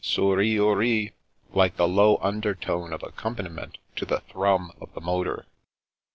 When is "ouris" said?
0.59-1.11